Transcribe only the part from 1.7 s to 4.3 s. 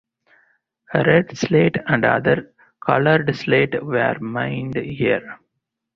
and other colored slate were